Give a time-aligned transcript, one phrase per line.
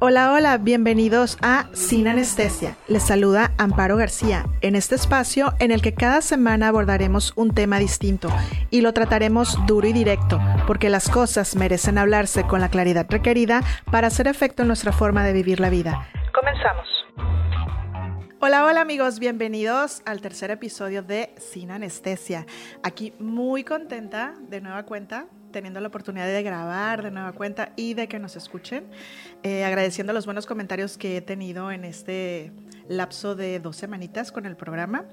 [0.00, 2.78] Hola, hola, bienvenidos a Sin Anestesia.
[2.88, 7.78] Les saluda Amparo García en este espacio en el que cada semana abordaremos un tema
[7.78, 8.30] distinto
[8.70, 13.60] y lo trataremos duro y directo, porque las cosas merecen hablarse con la claridad requerida
[13.92, 16.08] para hacer efecto en nuestra forma de vivir la vida.
[16.32, 16.88] Comenzamos.
[18.40, 22.46] Hola, hola amigos, bienvenidos al tercer episodio de Sin Anestesia.
[22.82, 27.94] Aquí muy contenta de nueva cuenta teniendo la oportunidad de grabar de nueva cuenta y
[27.94, 28.84] de que nos escuchen,
[29.42, 32.52] eh, agradeciendo los buenos comentarios que he tenido en este
[32.88, 35.04] lapso de dos semanitas con el programa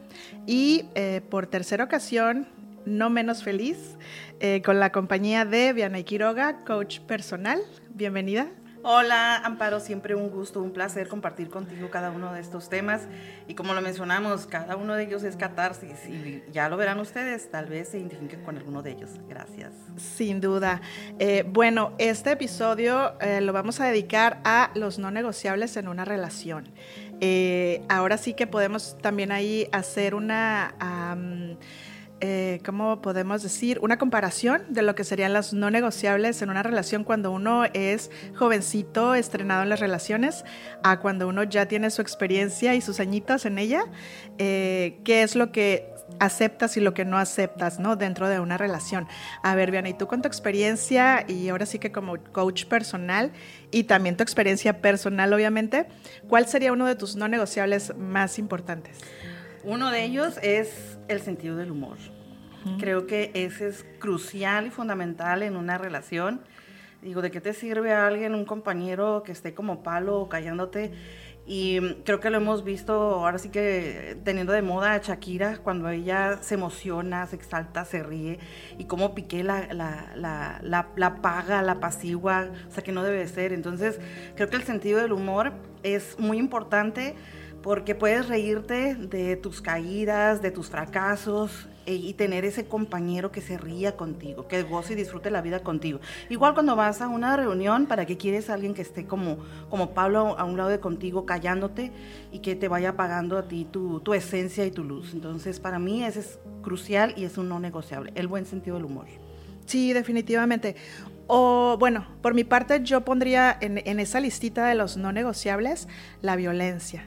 [0.45, 2.47] y eh, por tercera ocasión,
[2.85, 3.97] no menos feliz,
[4.39, 7.59] eh, con la compañía de Vianey Quiroga, coach personal.
[7.89, 8.47] Bienvenida.
[8.89, 13.01] Hola, Amparo, siempre un gusto, un placer compartir contigo cada uno de estos temas.
[13.45, 17.51] Y como lo mencionamos, cada uno de ellos es catarsis y ya lo verán ustedes,
[17.51, 19.09] tal vez se identifiquen con alguno de ellos.
[19.27, 19.73] Gracias.
[19.97, 20.79] Sin duda.
[21.19, 26.05] Eh, bueno, este episodio eh, lo vamos a dedicar a los no negociables en una
[26.05, 26.69] relación.
[27.19, 31.57] Eh, ahora sí que podemos también ahí hacer una...
[32.19, 33.77] Eh, ¿cómo podemos decir?
[33.81, 38.09] Una comparación de lo que serían las no negociables en una relación cuando uno es
[38.35, 40.43] jovencito, estrenado en las relaciones,
[40.83, 43.83] a cuando uno ya tiene su experiencia y sus añitos en ella.
[44.39, 47.95] Eh, ¿Qué es lo que aceptas y lo que no aceptas, ¿no?
[47.95, 49.07] Dentro de una relación.
[49.43, 53.31] A ver, Viana, y tú con tu experiencia y ahora sí que como coach personal
[53.71, 55.87] y también tu experiencia personal, obviamente,
[56.27, 58.97] ¿cuál sería uno de tus no negociables más importantes?
[59.67, 61.97] Uno de ellos es el sentido del humor.
[62.79, 66.39] Creo que ese es crucial y fundamental en una relación.
[67.01, 70.93] Digo, ¿de qué te sirve a alguien, un compañero que esté como palo o callándote?
[71.45, 75.89] Y creo que lo hemos visto ahora sí que teniendo de moda a Shakira, cuando
[75.89, 78.39] ella se emociona, se exalta, se ríe,
[78.77, 83.27] y cómo Piqué la, la, la, la, paga, la apacigua, o sea que no debe
[83.27, 83.51] ser.
[83.51, 83.99] Entonces,
[84.35, 85.51] creo que el sentido del humor
[85.83, 87.15] es muy importante
[87.67, 93.41] porque puedes reírte de tus caídas, de tus fracasos eh, y tener ese compañero que
[93.41, 95.99] se ría contigo, que goce y disfrute la vida contigo.
[96.29, 100.39] Igual cuando vas a una reunión, ¿para qué quieres alguien que esté como, como Pablo
[100.39, 101.91] a un lado de contigo, callándote
[102.31, 105.11] y que te vaya pagando a ti tu, tu esencia y tu luz?
[105.13, 108.85] Entonces, para mí ese es crucial y es un no negociable, el buen sentido del
[108.85, 109.07] humor.
[109.67, 110.75] Sí, definitivamente.
[111.27, 115.87] O bueno, por mi parte yo pondría en, en, esa listita de los no negociables
[116.21, 117.03] la violencia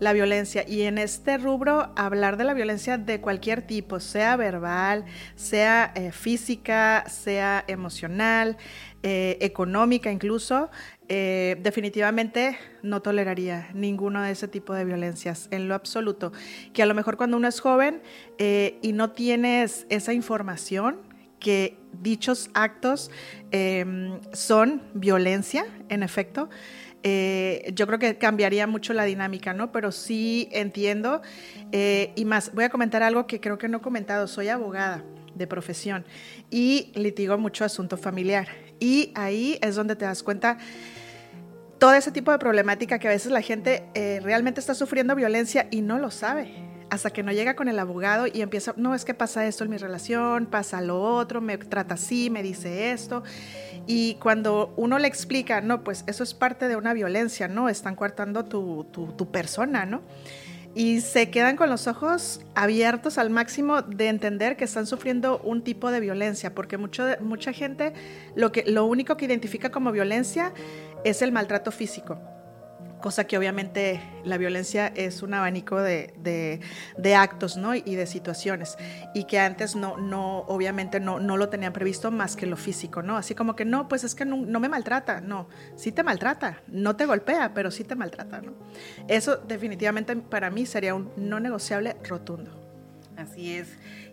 [0.00, 0.64] la violencia.
[0.66, 5.04] Y en este rubro, hablar de la violencia de cualquier tipo, sea verbal,
[5.34, 8.56] sea eh, física, sea emocional,
[9.02, 10.70] eh, económica incluso,
[11.08, 16.32] eh, definitivamente no toleraría ninguno de ese tipo de violencias en lo absoluto.
[16.72, 18.02] Que a lo mejor cuando uno es joven
[18.38, 21.07] y no tienes esa información,
[21.38, 23.10] que dichos actos
[23.50, 26.48] em, son violencia, en efecto,
[27.02, 29.70] eh, yo creo que cambiaría mucho la dinámica, ¿no?
[29.70, 31.22] Pero sí entiendo.
[31.72, 34.26] Eh, y más, voy a comentar algo que creo que no he comentado.
[34.26, 35.04] Soy abogada
[35.34, 36.04] de profesión
[36.50, 38.48] y litigo mucho asunto familiar.
[38.80, 40.58] Y ahí es donde te das cuenta
[41.78, 45.68] todo ese tipo de problemática que a veces la gente eh, realmente está sufriendo violencia
[45.70, 49.04] y no lo sabe hasta que no llega con el abogado y empieza, no, es
[49.04, 53.22] que pasa esto en mi relación, pasa lo otro, me trata así, me dice esto.
[53.86, 57.68] Y cuando uno le explica, no, pues eso es parte de una violencia, ¿no?
[57.68, 60.02] Están coartando tu, tu, persona, ¿no?
[60.74, 65.62] y se quedan con los ojos abiertos al máximo de entender que están sufriendo un
[65.64, 67.94] tipo de violencia, porque mucho, mucha gente
[68.36, 70.52] lo, que, lo único que identifica como violencia
[71.04, 72.20] es el maltrato físico
[73.00, 76.60] cosa que obviamente la violencia es un abanico de,
[77.16, 77.74] actos ¿no?
[77.74, 78.76] y de situaciones
[79.14, 83.02] y que antes no, no obviamente no, no, lo tenían previsto más que lo físico,
[83.02, 83.16] ¿no?
[83.16, 86.96] Así como que no, pues es que no, me maltrata, no, sí te maltrata, no
[86.96, 88.52] te golpea, pero sí te maltrata, ¿no?
[89.08, 92.58] Eso definitivamente para mí sería un no negociable rotundo.
[93.16, 93.68] Así es.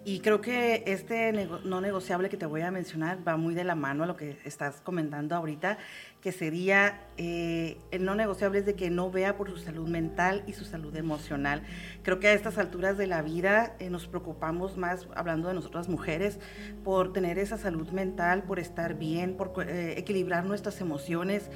[0.07, 1.31] Y creo que este
[1.63, 4.37] no negociable que te voy a mencionar va muy de la mano a lo que
[4.45, 5.79] estás comentando ahorita,
[6.25, 10.43] que sería eh, el no negociable es de que no vea por su salud mental
[10.47, 11.61] y su salud emocional.
[12.01, 15.87] Creo que a estas alturas de la vida eh, nos preocupamos más, hablando de nosotras
[15.87, 16.39] mujeres,
[16.83, 21.51] por tener esa salud mental, por estar bien, por eh, equilibrar nuestras emociones,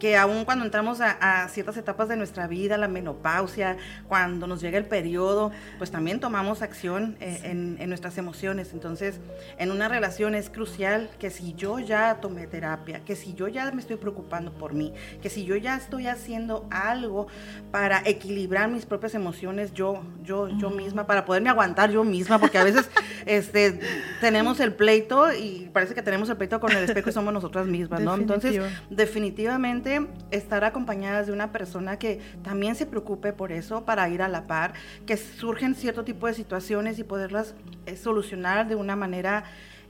[0.00, 3.76] que aún cuando entramos a, ciertas etapas de nuestra vida, la menopausia,
[4.06, 8.72] cuando nos llega el periodo, pues también tomamos acción en, en nuestras emociones.
[8.72, 9.20] Entonces,
[9.58, 13.68] en una relación es crucial que si yo ya tomé terapia, que si yo ya
[13.72, 17.26] me estoy preocupando por mí, que si yo ya estoy haciendo algo
[17.70, 22.58] para equilibrar mis propias emociones yo, yo, yo misma, para poderme aguantar yo misma, porque
[22.58, 22.88] a veces
[23.26, 23.80] este,
[24.20, 27.66] tenemos el pleito y parece que tenemos el pleito con el espejo y somos nosotras
[27.66, 28.14] mismas, ¿no?
[28.14, 28.60] Entonces,
[28.90, 34.28] definitivamente estar acompañadas de una persona que también se preocupe por eso para ir a
[34.28, 34.74] la par,
[35.06, 37.54] que surgen cierto tipo de situaciones y poderlas
[37.86, 39.44] eh, solucionar de una manera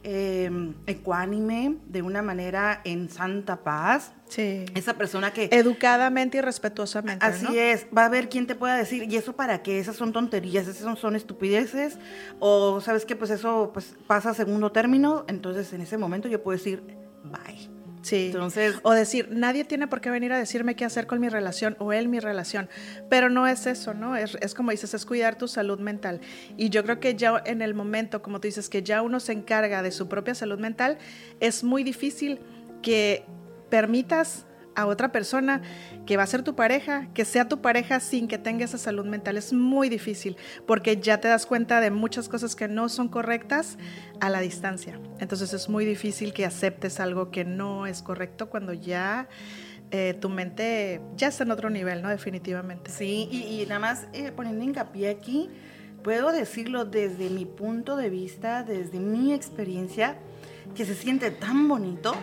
[0.05, 0.51] eh,
[0.87, 4.13] ecuánime, de una manera en santa paz.
[4.29, 4.67] Sí.
[4.75, 5.49] Esa persona que...
[5.53, 7.25] Educadamente y respetuosamente.
[7.25, 9.79] Así es, va a ver quién te pueda decir, ¿y eso para qué?
[9.79, 11.99] Esas son tonterías, esas son, son estupideces,
[12.39, 16.43] o sabes que pues eso pues pasa a segundo término, entonces en ese momento yo
[16.43, 16.83] puedo decir,
[17.25, 17.78] bye.
[18.09, 18.27] Sí.
[18.27, 21.77] Entonces, o decir, nadie tiene por qué venir a decirme qué hacer con mi relación
[21.79, 22.69] o él mi relación.
[23.11, 24.17] Pero no es eso, ¿no?
[24.17, 26.21] Es, es, como dices, es cuidar tu salud mental.
[26.57, 29.33] Y yo creo que ya en el momento, como tú dices, que ya uno se
[29.33, 30.99] encarga de su propia salud mental,
[31.41, 32.41] es muy difícil
[32.83, 33.25] que
[33.69, 34.47] permitas
[34.79, 35.61] a otra persona
[36.07, 39.05] que va a ser tu pareja, que sea tu pareja sin que tenga esa salud
[39.05, 39.37] mental.
[39.37, 40.37] Es muy difícil
[40.67, 43.77] porque ya te das cuenta de muchas cosas que no son correctas
[44.21, 45.01] a la distancia.
[45.19, 49.29] Entonces es muy difícil que aceptes algo que no es correcto cuando ya...
[49.91, 52.11] Eh, tu mente ya está en otro nivel, ¿no?
[52.11, 52.91] Definitivamente.
[52.91, 55.49] Sí, y, nada más eh, poniendo hincapié aquí,
[56.05, 60.19] puedo decirlo desde mi punto de vista, desde mi experiencia,
[60.75, 62.15] que se siente tan bonito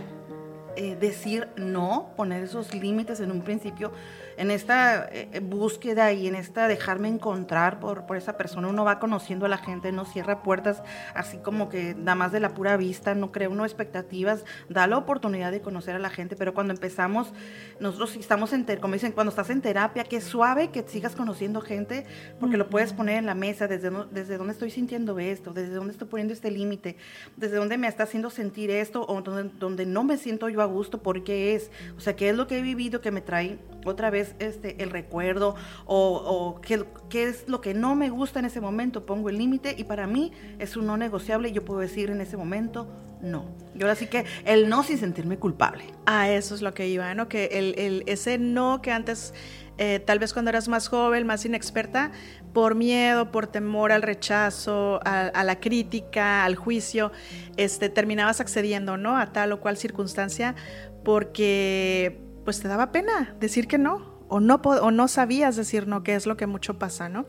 [0.76, 3.92] eh, decir no, poner esos límites en un principio,
[4.38, 9.00] en esta eh, búsqueda y en esta dejarme encontrar por, por, esa persona, uno va
[9.00, 10.82] conociendo a la gente, no cierra puertas
[11.14, 14.98] así como que nada más de la pura vista, no crea uno expectativas, da la
[14.98, 17.34] oportunidad de conocer a la gente, pero cuando empezamos,
[17.80, 21.62] nosotros estamos en, como dicen, cuando estás en terapia, que es suave que sigas conociendo
[21.62, 22.06] gente,
[22.40, 25.94] porque lo puedes poner en la mesa, desde, desde dónde estoy sintiendo esto, desde dónde
[25.94, 26.98] estoy poniendo este límite,
[27.38, 30.66] desde dónde me está haciendo sentir esto o donde, donde no me siento yo a
[30.66, 34.10] gusto, porque es, o sea, qué es lo que he vivido que me trae otra
[34.10, 35.56] vez este, el recuerdo
[35.86, 36.86] o, qué,
[37.24, 40.32] es lo que no me gusta en ese momento, pongo el límite y para mí
[40.60, 42.88] es un no negociable y yo puedo decir en ese momento
[43.22, 43.46] no.
[43.74, 45.86] Yo ahora sí que el no sin sentirme culpable.
[46.06, 47.28] Ah, eso es lo que iba, ¿no?
[47.28, 49.34] Que el, ese no que antes...
[49.78, 52.14] Eh, tal vez cuando eras más joven, más inexperta,
[52.54, 57.12] por miedo, por temor al rechazo, a, la crítica, al juicio,
[57.58, 59.18] este, terminabas accediendo, ¿no?
[59.18, 60.56] A tal o cual circunstancia,
[61.04, 66.04] porque pues te daba pena decir que no o no o no sabías decir no,
[66.04, 67.26] que es lo que mucho pasa, ¿no?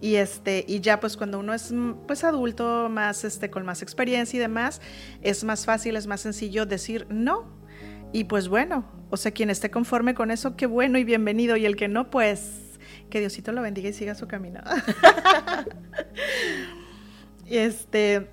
[0.00, 1.72] Y este y ya pues cuando uno es
[2.06, 4.80] pues adulto, más este con más experiencia y demás,
[5.22, 7.46] es más fácil, es más sencillo decir no.
[8.12, 11.64] Y pues bueno, o sea, quien esté conforme con eso, qué bueno y bienvenido y
[11.64, 12.78] el que no, pues
[13.08, 14.60] que Diosito lo bendiga y siga su camino.
[17.46, 18.30] y este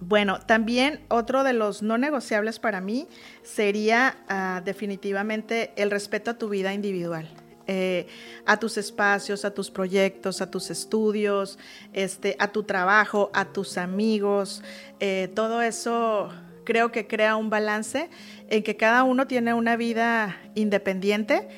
[0.00, 3.08] bueno, también otro de los no negociables para mí
[3.42, 7.28] sería ah, definitivamente el respeto a tu vida individual.
[7.68, 8.06] Eh,
[8.44, 11.58] a tus espacios, a tus proyectos, a tus estudios,
[11.92, 14.62] este, a tu trabajo, a tus amigos.
[15.00, 16.30] Eh, todo eso
[16.62, 18.08] creo que crea un balance
[18.50, 21.48] en que cada uno tiene una vida independiente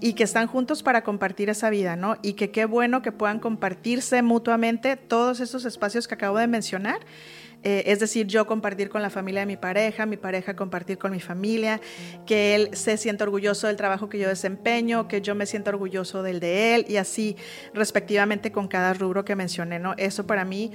[0.00, 2.16] y que están juntos para compartir esa vida, ¿no?
[2.22, 7.00] Y que qué bueno que puedan compartirse mutuamente todos esos espacios que acabo de mencionar
[7.68, 11.10] eh, es decir, yo compartir con la familia de mi pareja, mi pareja compartir con
[11.10, 11.80] mi familia,
[12.24, 16.22] que él se sienta orgulloso del trabajo que yo desempeño, que yo me sienta orgulloso
[16.22, 17.36] del de él y así
[17.74, 19.94] respectivamente con cada rubro que mencioné, ¿no?
[19.96, 20.70] Eso para mí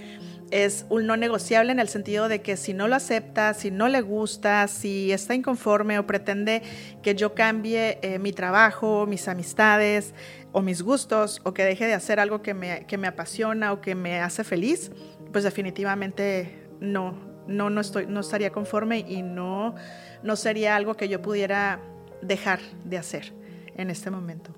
[0.52, 3.88] es un no negociable en el sentido de que si no lo acepta, si no
[3.88, 6.62] le gusta, si está inconforme o pretende
[7.02, 10.14] que yo cambie eh, mi trabajo, mis amistades
[10.52, 13.80] o mis gustos o que deje de hacer algo que me, que me apasiona o
[13.80, 14.92] que me hace feliz,
[15.32, 17.14] pues definitivamente no,
[17.48, 19.76] no, no, estoy, no estaría conforme y no,
[20.24, 21.80] no sería algo que yo pudiera
[22.22, 23.34] dejar de hacer
[23.76, 24.52] en este momento.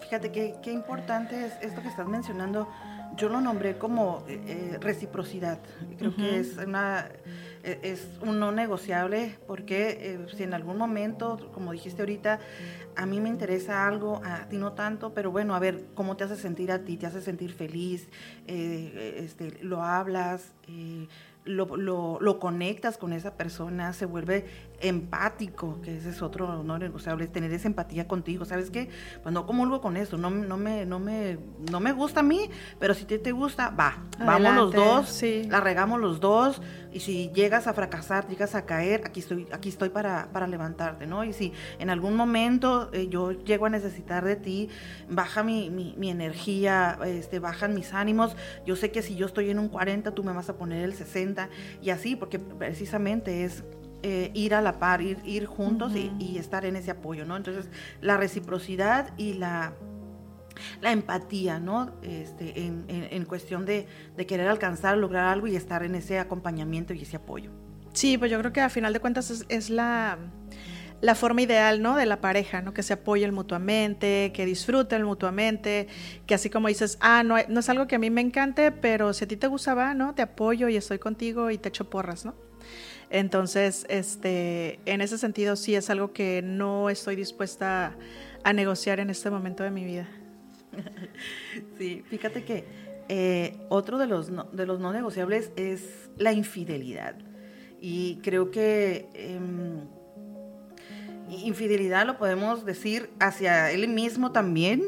[0.00, 2.68] Fíjate qué, qué importante es esto que estás mencionando.
[3.16, 5.58] Yo lo nombré como eh, eh, reciprocidad.
[5.98, 7.08] Creo que es una
[7.62, 12.38] es un no negociable porque eh, si en algún momento, como dijiste ahorita,
[12.96, 16.24] a mí me interesa algo, a ti no tanto, pero bueno, a ver, ¿cómo te
[16.24, 16.96] hace sentir a ti?
[16.96, 18.08] ¿Te hace sentir feliz?
[18.46, 20.52] este, ¿Lo hablas?
[21.44, 24.44] lo, lo, conectas con esa persona, se vuelve
[24.80, 28.44] empático, que ese es otro no negociable, tener esa empatía contigo.
[28.44, 28.88] ¿Sabes qué?
[29.22, 31.38] Pues no comulgo con eso, no, no, me, no, me,
[31.70, 35.44] no me gusta a mí, pero si te, te gusta, va, vamos los dos, sí.
[35.48, 36.60] la regamos los dos,
[36.92, 41.06] y si llegas a fracasar, llegas a caer, aquí estoy, aquí estoy para, para levantarte,
[41.06, 41.24] ¿no?
[41.24, 44.68] Y si en algún momento eh, yo llego a necesitar de ti,
[45.08, 49.50] baja mi, mi, mi, energía, este, bajan mis ánimos, yo sé que si yo estoy
[49.50, 51.48] en un 40, tú me vas a poner el 60,
[51.82, 53.62] y así, porque precisamente es
[54.02, 57.36] eh, ir a la par, ir, ir juntos y, y, estar en ese apoyo, ¿no?
[57.36, 57.68] Entonces,
[58.00, 59.74] la reciprocidad y la
[60.80, 61.92] la empatía, ¿no?
[62.02, 63.86] Este, en, cuestión de,
[64.26, 67.50] querer alcanzar, lograr algo y estar en ese acompañamiento y ese apoyo.
[67.92, 70.18] Sí, pues yo creo que a final de cuentas es, la,
[71.00, 71.96] la, forma ideal, ¿no?
[71.96, 72.72] De la pareja, ¿no?
[72.72, 75.88] Que se apoyen mutuamente, que disfruten mutuamente,
[76.26, 79.12] que así como dices, ah, no, no es algo que a mí me encante, pero
[79.12, 80.14] si a ti te gustaba, ¿no?
[80.14, 82.49] Te apoyo y estoy contigo y te echo porras, ¿no?
[83.10, 87.96] Entonces, este, en ese sentido sí es algo que no estoy dispuesta
[88.44, 90.08] a negociar en este momento de mi vida.
[91.76, 92.64] Sí, fíjate que
[93.08, 97.16] eh, otro de los, no, de los no negociables es la infidelidad.
[97.80, 99.80] Y creo que em,
[101.28, 104.82] infidelidad lo podemos decir hacia él mismo también.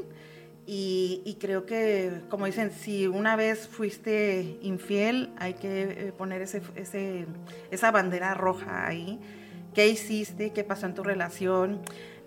[0.64, 6.62] Y, creo que, como dicen, si una vez fuiste infiel, hay que eh, poner ese,
[7.70, 9.18] esa bandera roja ahí.
[9.74, 10.52] ¿Qué hiciste?
[10.52, 11.80] ¿Qué pasó en tu relación?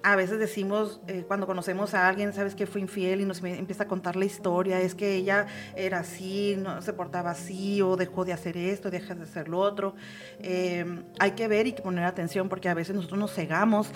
[0.05, 3.85] a veces decimos, eh, cuando conocemos a alguien, sabes que fue infiel y nos empieza
[3.85, 8.23] a contar la historia, es que ella era así, no se portaba así, o dejó
[8.23, 9.95] de hacer esto, deja de hacer lo otro.
[10.37, 13.89] Em, hay que ver y poner atención porque a veces nosotros nos cegamos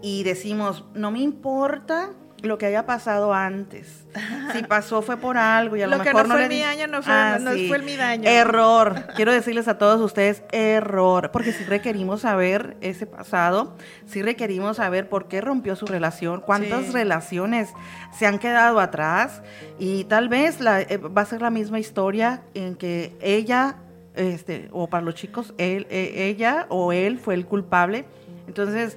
[0.00, 2.12] y decimos, no me importa
[2.42, 4.04] lo que haya pasado antes.
[4.52, 7.12] Si pasó fue por algo y a lo, mejor no, fue mi año no fue,
[7.12, 8.28] ah, no fue mi daño.
[8.28, 9.06] Error.
[9.14, 11.30] Quiero decirles a todos ustedes, error.
[11.32, 13.76] Porque si requerimos saber ese pasado,
[14.06, 17.70] si requerimos saber por qué rompió su relación, cuántas relaciones
[18.16, 19.42] se han quedado atrás
[19.78, 23.76] y tal vez la, eh, va a ser la misma historia en que ella,
[24.14, 28.06] este, o para los chicos, él, e, ella o él fue el culpable.
[28.46, 28.96] Entonces,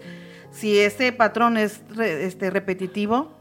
[0.51, 3.39] si ese patrón es este, repetitivo,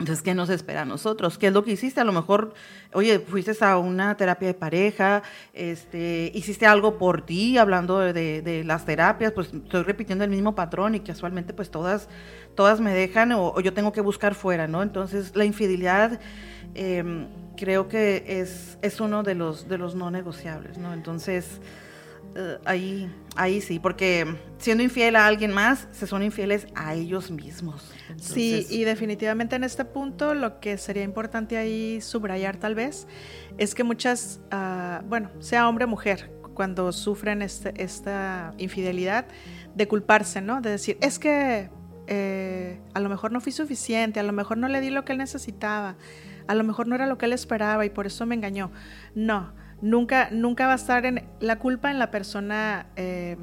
[0.00, 1.38] entonces, ¿qué nos espera a nosotros?
[1.38, 2.00] ¿Qué es lo que hiciste?
[2.00, 2.52] A lo mejor,
[2.92, 5.22] oye, fuiste a una terapia de pareja,
[5.52, 10.96] este, hiciste algo por ti, hablando de, las terapias, pues estoy repitiendo el mismo patrón
[10.96, 12.08] y casualmente pues todas,
[12.56, 14.82] todas me dejan o, yo tengo que buscar fuera, ¿no?
[14.82, 16.18] Entonces, la infidelidad
[16.74, 20.92] em, creo que es, es uno de los, de los no negociables, ¿no?
[20.92, 21.60] Entonces,
[22.36, 27.30] eh, ahí, ahí sí, porque siendo infiel a alguien más, se son infieles a ellos
[27.30, 27.92] mismos.
[28.16, 33.06] Sí, y definitivamente en este punto lo que sería importante ahí subrayar tal vez
[33.56, 39.26] es que muchas, ah, bueno, sea hombre o mujer, cuando sufren este, esta infidelidad,
[39.74, 40.60] de culparse, ¿no?
[40.60, 41.68] De decir, es que
[42.06, 45.12] eh, a lo mejor no fui suficiente, a lo mejor no le di lo que
[45.12, 45.96] él necesitaba,
[46.46, 48.70] a lo mejor no era lo que él esperaba y por eso me engañó.
[49.14, 53.36] No nunca, nunca va a estar en la culpa en la persona eh,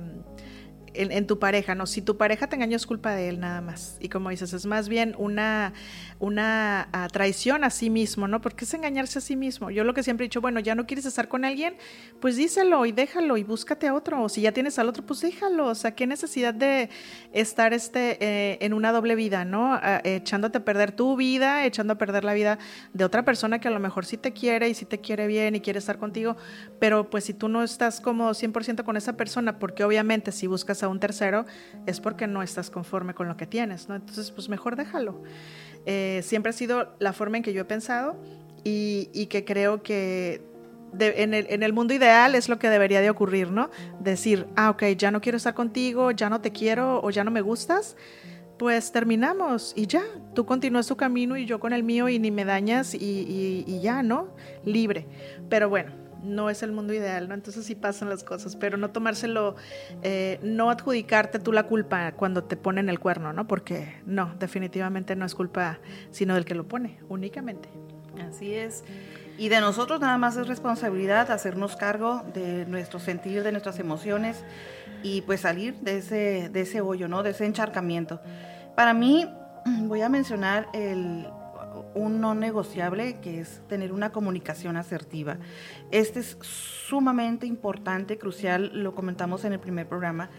[0.93, 1.85] en, tu pareja, ¿no?
[1.85, 3.97] Si tu pareja te engañó es culpa de él nada más.
[3.99, 5.73] Y como dices, es más bien una,
[6.19, 8.41] una ah, traición a sí mismo, ¿no?
[8.41, 9.71] Porque es engañarse a sí mismo.
[9.71, 11.75] Yo lo que siempre he dicho, bueno, ya no quieres estar con alguien,
[12.19, 14.23] pues díselo y déjalo y búscate a otro.
[14.23, 15.67] O si ya tienes al otro, pues déjalo.
[15.67, 16.89] O sea, qué necesidad de
[17.33, 19.73] estar este, eh, en una doble vida, ¿no?
[19.73, 22.59] Ah, echándote a perder tu vida, echando a perder la vida
[22.93, 25.55] de otra persona que a lo mejor sí te quiere y sí te quiere bien
[25.55, 26.37] y quiere estar contigo,
[26.79, 30.80] pero pues si tú no estás como 100% con esa persona, porque obviamente si buscas
[30.83, 31.45] a un tercero
[31.85, 33.95] es porque no estás conforme con lo que tienes, ¿no?
[33.95, 35.21] Entonces, pues mejor déjalo.
[35.85, 38.15] Eh, siempre ha sido la forma en que yo he pensado
[38.63, 40.43] y, que creo que
[40.99, 43.69] en, el, mundo ideal es lo que debería de ocurrir, ¿no?
[43.99, 47.31] Decir, ah, ok, ya no quiero estar contigo, ya no te quiero o ya no
[47.31, 47.95] me gustas,
[48.59, 50.03] pues terminamos y ya,
[50.35, 53.79] tú continúas tu camino y yo con el mío y ni me dañas y, y
[53.81, 54.27] ya, ¿no?
[54.63, 55.07] Libre.
[55.49, 57.33] Pero bueno, no es el mundo ideal, ¿no?
[57.33, 59.55] Entonces sí pasan las cosas, pero no tomárselo,
[60.03, 63.47] eh, no adjudicarte tú la culpa cuando te ponen el cuerno, ¿no?
[63.47, 65.79] Porque no, definitivamente no es culpa
[66.11, 67.69] sino del que lo pone, únicamente.
[68.27, 68.83] Así es.
[69.37, 74.43] Y de nosotros nada más es responsabilidad hacernos cargo de nuestro sentir, de nuestras emociones
[75.03, 77.23] y pues salir de ese, de ese hoyo, ¿no?
[77.23, 78.21] De ese encharcamiento.
[78.75, 79.27] Para mí,
[79.83, 81.27] voy a mencionar el,
[81.93, 85.37] un no negociable que es tener una comunicación asertiva.
[85.91, 90.29] Este es sumamente importante, crucial, lo comentamos en el primer programa,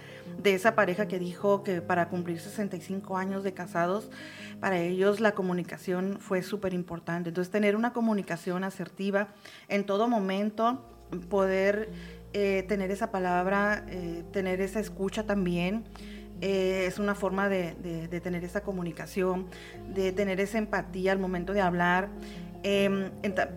[0.42, 4.10] de esa pareja que dijo que para cumplir 65 años de casados,
[4.60, 7.30] para ellos la comunicación fue súper importante.
[7.30, 9.28] Entonces, tener una comunicación asertiva
[9.68, 10.84] en todo momento,
[11.28, 11.90] poder
[12.32, 15.84] eh, tener esa palabra, eh, tener esa escucha también.
[16.42, 17.76] Eh, es una forma de,
[18.20, 19.46] tener esa comunicación,
[19.94, 22.08] de tener esa empatía al momento de hablar.
[22.64, 23.10] Em,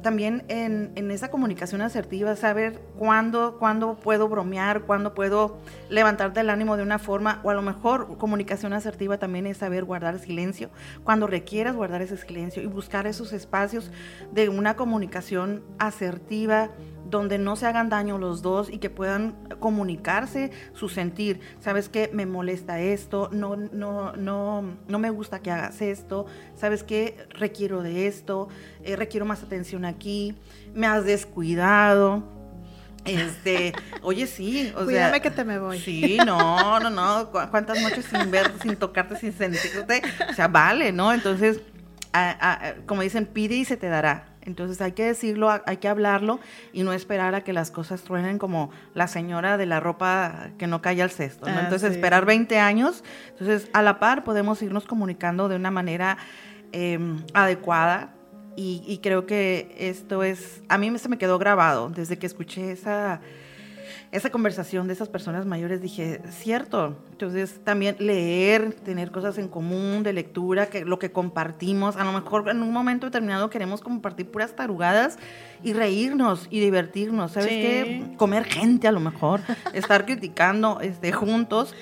[0.04, 5.58] también en, esa comunicación asertiva, saber cuándo, cuándo puedo bromear, cuándo puedo
[5.90, 9.84] levantarte el ánimo de una forma, o a lo mejor comunicación asertiva también es saber
[9.84, 10.70] guardar silencio,
[11.04, 13.92] cuando requieras guardar ese silencio y buscar esos espacios
[14.32, 16.70] de una comunicación asertiva
[17.10, 21.40] donde no se hagan daño los dos y que puedan comunicarse su sentir.
[21.60, 22.10] ¿Sabes qué?
[22.14, 27.28] Me molesta esto, no, no, no, no me gusta que hagas esto, ¿sabes qué?
[27.30, 28.50] Requiero de esto,
[28.84, 30.36] eh, requiero más atención aquí,
[30.74, 32.24] me has descuidado.
[33.06, 35.80] Este, oye, sí, o Cuídame que te me voy.
[35.80, 37.30] Sí, no, no, no.
[37.30, 40.02] ¿Cuántas noches sin ver, sin tocarte, sin sentirte?
[40.30, 41.14] O sea, vale, ¿no?
[41.14, 41.62] Entonces,
[42.86, 44.35] como dicen, pide y se te dará.
[44.46, 46.40] Entonces hay que decirlo, hay que hablarlo
[46.72, 50.68] y no esperar a que las cosas truenen como la señora de la ropa que
[50.68, 51.46] no cae al cesto.
[51.48, 53.04] Ah, entonces esperar 20 años.
[53.32, 56.18] Entonces a la par podemos irnos comunicando de una manera
[56.72, 58.14] em, adecuada
[58.56, 62.72] y, y, creo que esto es, a mí se me quedó grabado desde que escuché
[62.72, 63.20] esa
[64.16, 70.04] esa conversación de esas personas mayores dije, cierto, entonces también leer, tener cosas en común
[70.04, 74.32] de lectura, que lo que compartimos, a lo mejor en un momento determinado queremos compartir
[74.32, 75.18] puras tarugadas
[75.64, 78.14] y reírnos y divertirnos, ¿sabes qué?
[78.16, 79.42] Comer gente a lo mejor,
[79.74, 81.76] estar criticando este, juntos.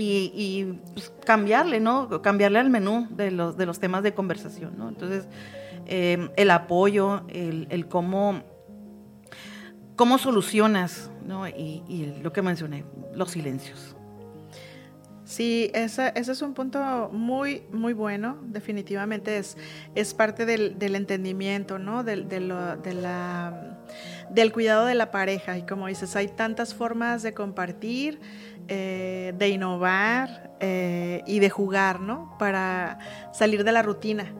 [0.00, 2.22] Y, pues, cambiarle, ¿no?
[2.22, 4.88] Cambiarle al menú de los, de los temas de conversación, ¿no?
[4.88, 5.26] Entonces,
[5.86, 8.44] eh, el apoyo, el, el cómo
[9.98, 11.46] cómo solucionas, ¿no?
[11.46, 13.94] Y, lo que mencioné, los silencios.
[15.24, 19.58] Sí, ese, es un punto muy, muy bueno, definitivamente es,
[19.94, 22.02] es parte del, entendimiento, ¿no?
[22.02, 22.78] Del, de la,
[24.30, 25.58] del cuidado de la pareja.
[25.58, 28.20] Y como dices, hay tantas formas de compartir,
[28.68, 32.36] eh, de innovar eh, y de jugar, ¿no?
[32.38, 32.98] Para
[33.32, 34.32] salir de la rutina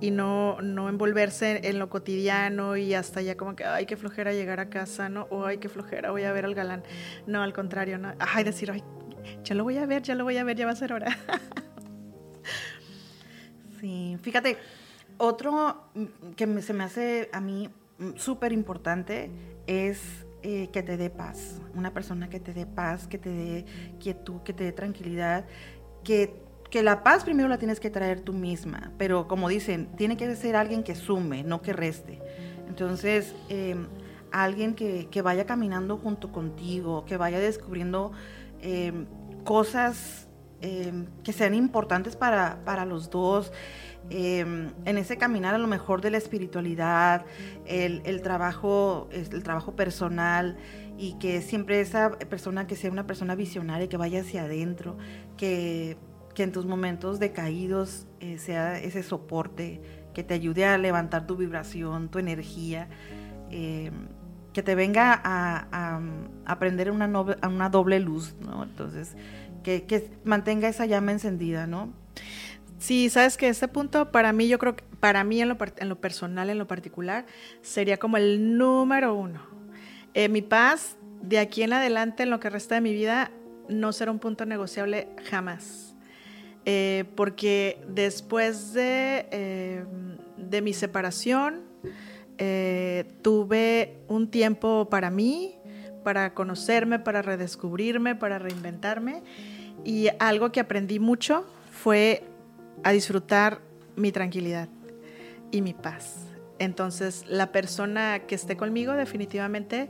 [0.00, 4.32] y no, no envolverse en lo cotidiano y hasta ya como que, ay, qué flojera
[4.32, 5.26] llegar a casa, ¿no?
[5.30, 6.82] O ay, qué flojera, voy a ver al galán.
[7.26, 8.14] No, al contrario, ¿no?
[8.18, 8.82] Ay, decir, ay,
[9.42, 11.06] ya lo voy a ver, ya lo voy a ver, ya va a ser hora.
[13.80, 14.58] sí, fíjate,
[15.18, 15.90] otro
[16.36, 17.70] que se me hace a mí
[18.16, 19.30] súper importante
[19.66, 21.60] es eh, que te dé paz.
[21.74, 23.64] Una persona que te dé paz, que te dé
[23.98, 25.46] quietud, que te dé tranquilidad,
[26.04, 26.45] que
[26.76, 30.36] que la paz primero la tienes que traer tú misma, pero como dicen, tiene que
[30.36, 32.20] ser alguien que sume, no que reste.
[32.68, 33.86] Entonces, em,
[34.30, 38.12] alguien que, vaya caminando junto contigo, que vaya descubriendo
[38.60, 39.06] em,
[39.42, 40.28] cosas
[40.60, 43.52] em, que sean importantes para, los dos,
[44.10, 47.24] en ese caminar a lo mejor de la espiritualidad,
[47.64, 50.58] el, el, trabajo, el trabajo personal
[50.98, 54.98] y que siempre esa persona que sea una persona visionaria, que vaya hacia adentro,
[55.38, 55.96] que
[56.36, 59.80] que en tus momentos decaídos eh, sea ese soporte
[60.12, 62.88] que te ayude a levantar tu vibración, tu energía,
[63.50, 63.90] eh,
[64.52, 65.98] que te venga a,
[66.44, 68.64] aprender una, una doble luz, ¿no?
[68.64, 69.16] Entonces,
[69.62, 71.94] que, mantenga esa llama encendida, ¿no?
[72.76, 75.88] Sí, sabes que este punto para mí, yo creo que para mí en lo, en
[75.88, 77.24] lo personal, en lo particular,
[77.62, 79.40] sería como el número uno.
[80.12, 83.30] Eh, mi paz, de aquí en adelante, en lo que resta de mi vida,
[83.70, 85.95] no será un punto negociable jamás
[86.68, 89.84] eh, porque después de, eh,
[90.36, 91.62] de mi separación
[92.38, 95.54] eh, tuve un tiempo para mí,
[96.02, 99.22] para conocerme, para redescubrirme, para reinventarme
[99.84, 102.24] y algo que aprendí mucho fue
[102.82, 103.60] a disfrutar
[103.94, 104.68] mi tranquilidad
[105.52, 106.26] y mi paz.
[106.58, 109.88] Entonces, la persona que esté conmigo definitivamente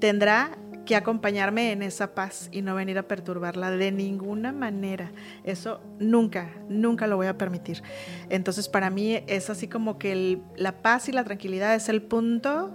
[0.00, 5.12] tendrá que acompañarme en esa paz y no venir a perturbarla de ninguna manera.
[5.44, 7.82] Eso nunca, nunca lo voy a permitir.
[8.30, 12.74] Entonces para mí es así como que la paz y la tranquilidad es el punto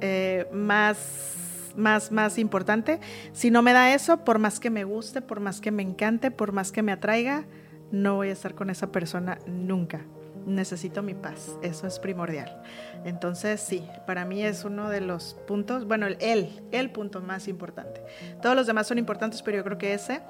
[0.00, 3.00] eh, más, más, más importante.
[3.32, 6.30] Si no me da eso, por más que me guste, por más que me encante,
[6.30, 7.44] por más que me atraiga,
[7.90, 10.02] no voy a estar con esa persona nunca
[10.46, 12.62] necesito mi paz, eso es primordial.
[13.04, 18.02] Entonces sí, para mí es uno de los puntos, bueno, el, el punto más importante.
[18.40, 20.20] Todos los demás son importantes, pero yo creo que ese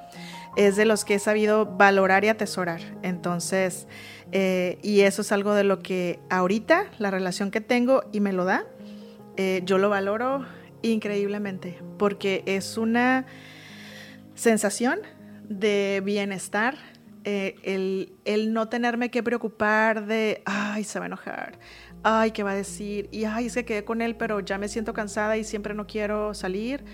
[0.57, 2.81] es de los que he sabido valorar y atesorar.
[3.03, 3.87] Entonces,
[4.33, 8.33] eh, y eso es algo de lo que ahorita, la relación que tengo y me
[8.33, 8.65] lo da,
[9.37, 10.45] eh, yo lo valoro
[10.83, 13.27] increíblemente, porque es una
[14.35, 15.01] sensación
[15.49, 16.77] de bienestar,
[17.25, 21.59] eh, el, no tenerme que preocupar de, ay, se va a enojar,
[22.03, 23.09] ay, ¿qué va a decir?
[23.13, 25.87] Y, ay, es que quedé con él, pero ya me siento cansada y siempre no
[25.87, 26.85] quiero salir.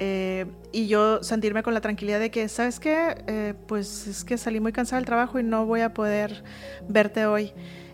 [0.00, 3.16] Eh, y yo sentirme con la tranquilidad de que, ¿sabes qué?
[3.26, 6.44] Eh, pues es que salí muy cansada del trabajo y no voy a poder
[6.88, 7.52] verte hoy.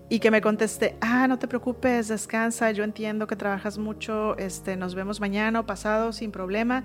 [0.08, 4.76] Y que me conteste, ah, no te preocupes, descansa, yo entiendo que trabajas mucho, este,
[4.76, 6.84] nos vemos mañana o pasado sin problema.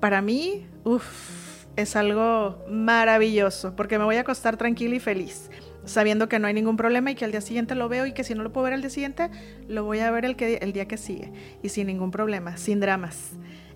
[0.00, 5.50] Para mí, uff, es algo maravilloso, porque me voy a acostar tranquila y feliz.
[5.86, 8.24] sabiendo que no hay ningún problema y que al día siguiente lo veo y que
[8.24, 9.28] si no lo puedo ver al día siguiente,
[9.68, 11.30] lo voy a ver el, que, el día que sigue
[11.62, 13.32] y sin ningún problema, sin dramas.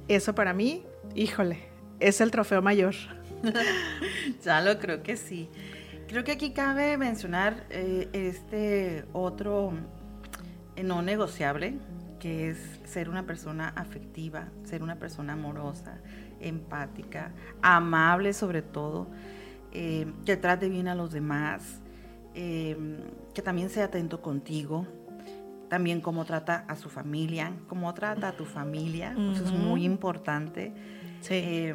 [0.09, 0.85] Eso para mí,
[1.15, 1.59] híjole,
[2.01, 2.95] es el trofeo mayor.
[4.43, 5.51] ya lo creo que sí.
[6.09, 9.75] Creo que aquí cabe mencionar eh, este otro
[10.83, 11.75] no negociable,
[12.19, 15.99] que es ser una persona afectiva, ser una persona amorosa,
[16.41, 19.07] empática, amable sobre todo,
[19.73, 21.81] eh, que trate bien a los demás,
[22.35, 24.87] que también sea atento contigo,
[25.69, 30.73] también cómo trata a su familia, cómo trata a tu familia, eso es muy importante.
[31.21, 31.75] Sí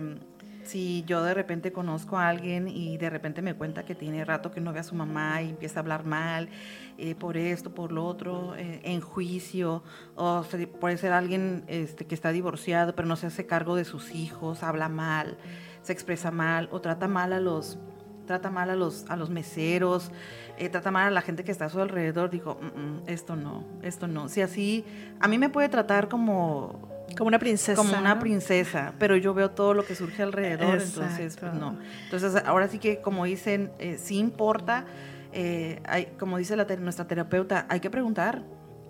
[0.63, 4.51] si yo de repente conozco a alguien y de repente me cuenta que tiene rato
[4.51, 6.49] que no ve a su mamá y empieza a hablar mal
[6.97, 9.83] eh, por esto, por lo otro, eh, en juicio,
[10.15, 10.45] o
[10.79, 14.63] puede ser alguien este, que está divorciado pero no se hace cargo de sus hijos,
[14.63, 15.37] habla mal,
[15.81, 17.77] se expresa mal o trata mal a los
[18.25, 20.09] trata mal a los, a los meseros,
[20.57, 23.35] eh, trata mal a la gente que está a su alrededor, digo, mm, mm, esto
[23.35, 24.29] no, esto no.
[24.29, 24.85] Si así,
[25.19, 27.75] a mí me puede tratar como como una princesa.
[27.75, 31.77] Como una princesa, pero yo veo todo lo que surge alrededor, entonces pues no.
[32.05, 34.85] Entonces ahora sí que como dicen, eh, sí importa,
[35.31, 38.43] eh, hay, como dice la, nuestra terapeuta, hay que preguntar.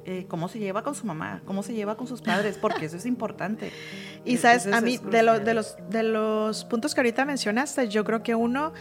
[0.06, 2.98] Eh, cómo se lleva con su mamá, cómo se lleva con sus padres, porque eso
[2.98, 3.72] es importante.
[4.26, 8.22] y sabes, a mí, de, de, los, de los puntos que ahorita mencionaste, yo creo
[8.22, 8.74] que uno,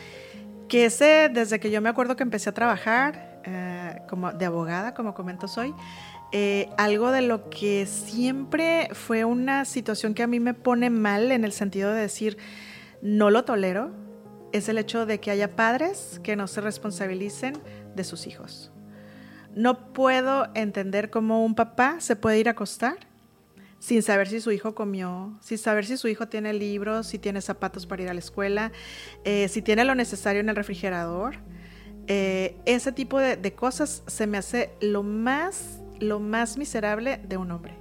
[0.66, 3.40] que ese, desde que yo me acuerdo que empecé a trabajar
[4.08, 5.72] como de abogada, como comento soy,
[6.34, 11.30] eh, algo de lo que siempre fue una situación que a mí me pone mal
[11.30, 12.38] en el sentido de decir,
[13.02, 13.90] no lo tolero,
[14.52, 17.58] es el hecho de que haya padres que no se responsabilicen
[17.94, 18.72] de sus hijos.
[19.54, 22.96] No puedo entender cómo un papá se puede ir a acostar
[23.78, 27.42] sin saber si su hijo comió, sin saber si su hijo tiene libros, si tiene
[27.42, 28.72] zapatos para ir a la escuela,
[29.24, 31.36] eh, si tiene lo necesario en el refrigerador.
[32.06, 37.50] Eh, ese tipo de cosas se me hace lo más lo más miserable de un
[37.50, 37.74] hombre.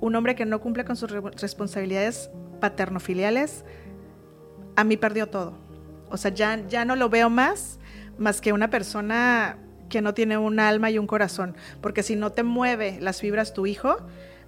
[0.00, 3.64] Un hombre que no cumple con sus responsabilidades paternofiliales,
[4.76, 5.58] a mí perdió todo.
[6.08, 7.78] O sea, ya, ya no lo veo más,
[8.18, 9.58] más que una persona
[9.88, 11.56] que no tiene un alma y un corazón.
[11.80, 13.96] Porque si no te mueve las fibras tu hijo,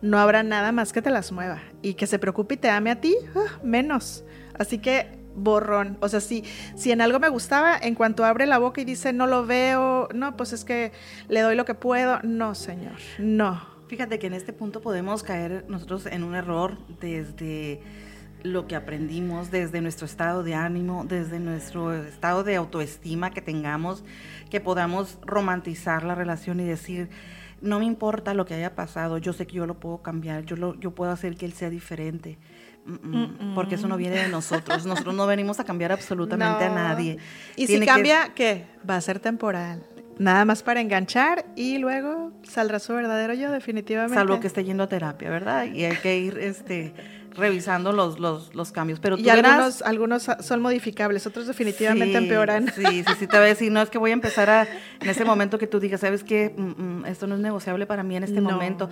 [0.00, 1.60] no habrá nada más que te las mueva.
[1.82, 4.24] Y que se preocupe y te ame a ti, ah, menos.
[4.54, 5.98] Así que borrón.
[6.00, 6.44] O sea, si,
[6.76, 10.08] si en algo me gustaba, en cuanto abre la boca y dice, no lo veo,
[10.14, 10.92] no, pues es que
[11.28, 12.20] le doy lo que puedo.
[12.22, 13.72] No, señor, no.
[13.88, 17.82] Fíjate que en este punto podemos caer nosotros en un error desde
[18.42, 24.02] lo que aprendimos, desde nuestro estado de ánimo, desde nuestro estado de autoestima que tengamos,
[24.50, 27.10] que podamos romantizar la relación y decir,
[27.60, 30.56] no me importa lo que haya pasado, yo sé que yo lo puedo cambiar, yo,
[30.56, 32.38] lo, yo puedo hacer que él sea diferente
[33.54, 34.84] porque eso no viene de nosotros.
[34.86, 37.18] Nosotros no venimos a cambiar absolutamente a nadie.
[37.56, 38.66] Y si cambia, ¿qué?
[38.88, 39.82] Va a ser temporal.
[40.18, 44.14] Nada más para enganchar y luego saldrá su verdadero yo, definitivamente.
[44.14, 45.64] Salvo que esté yendo a terapia, ¿verdad?
[45.64, 46.92] Y hay que ir este,
[47.34, 49.00] revisando los, los, los cambios.
[49.00, 52.72] Pero y algunos, algunos son modificables, otros definitivamente empeoran.
[52.74, 54.66] Sí, sí, sí, te voy a decir, no es que voy a empezar a,
[55.00, 56.54] en ese momento que tú digas, ¿sabes qué?
[56.56, 58.90] Mm, mm, esto no es negociable para mí en este momento.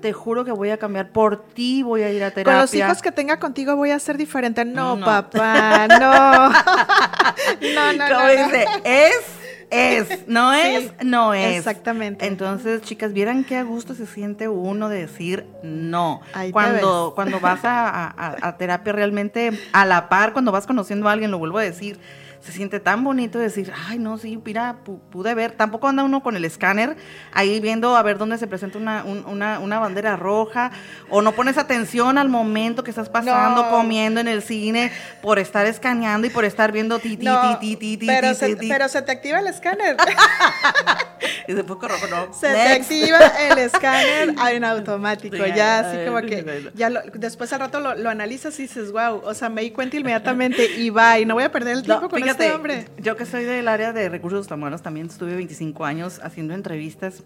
[0.00, 2.52] Te juro que voy a cambiar por ti, voy a ir a terapia.
[2.52, 4.64] Con los hijos que tenga contigo voy a ser diferente.
[4.64, 6.50] No, papá, no.
[7.74, 8.28] no, no, no.
[8.28, 11.58] dice, es es, no es, no es.
[11.58, 12.26] Exactamente.
[12.26, 16.20] Entonces, chicas, vieran qué a gusto se siente uno de decir no.
[16.52, 21.38] cuando, cuando vas a terapia realmente a la par, cuando vas conociendo a alguien, lo
[21.38, 21.98] vuelvo a decir,
[22.44, 24.76] se siente tan bonito decir, ay, no, sí, mira,
[25.10, 25.52] pude ver.
[25.52, 26.94] Tampoco anda uno con el escáner
[27.32, 30.70] ahí viendo a ver dónde se presenta una, una, bandera roja,
[31.08, 35.64] o no pones atención al momento que estás pasando comiendo en el cine por estar
[35.64, 37.26] escaneando y por estar viendo ti, ti,
[37.60, 39.96] ti, ti, ti, pero, se, pero se te activa el escáner.
[41.48, 42.32] y se poco rojo, no.
[42.34, 43.18] Se te activa
[43.50, 48.62] el escáner en automático, ya así como que, ya después al rato lo, analizas y
[48.62, 51.78] dices, wow, o sea, me di cuenta inmediatamente y va, y no voy a perder
[51.78, 52.86] el tiempo con este hombre.
[52.98, 57.24] Yo que soy del área de recursos humanos, también estuve 25 años haciendo entrevistas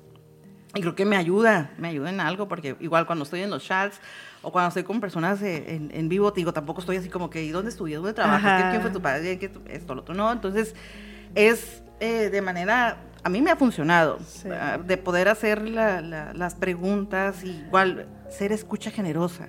[0.74, 3.64] y creo que me ayuda, me ayuda en algo, porque igual cuando estoy en los
[3.64, 4.00] chats
[4.42, 7.50] o cuando estoy con personas en, en vivo, digo, tampoco estoy así como que, ¿y
[7.50, 8.00] dónde estudias?
[8.00, 8.70] ¿Dónde trabajas?
[8.70, 9.38] ¿Quién fue tu padre?
[9.38, 10.14] ¿Qué, esto, lo otro?
[10.14, 10.74] No, entonces
[11.34, 14.18] es eh, de manera, a mí me ha funcionado,
[14.52, 19.48] ah, de poder hacer las preguntas, igual ser escucha generosa.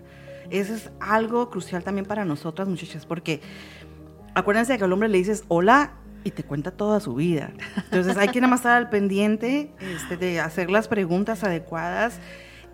[0.49, 3.41] Eso es algo crucial también para nosotras, muchachas, porque
[4.33, 7.51] acuérdense que al hombre le dices hola y te cuenta toda su vida.
[7.75, 12.19] Entonces hay que nada más estar al pendiente este, de hacer las preguntas adecuadas,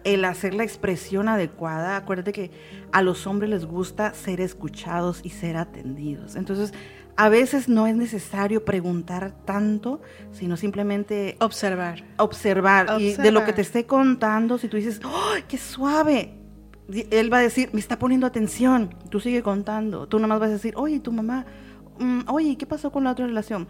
[0.04, 1.98] el hacer la expresión adecuada.
[1.98, 2.52] Acuérdate que
[2.92, 6.36] a los hombres les gusta ser escuchados y ser atendidos.
[6.36, 6.74] Entonces
[7.18, 12.04] a veces no es necesario preguntar tanto, sino simplemente observar.
[12.18, 13.00] Observar.
[13.00, 16.45] Y de lo que te esté contando, si tú dices, ¡oh, qué suave!
[17.10, 18.96] Él va a decir, me está poniendo atención.
[19.10, 20.08] Tú sigue contando.
[20.08, 21.46] Tú nomás vas a decir, oye, tu mamá,
[22.00, 23.68] mm, oye, ¿qué pasó con la otra relación?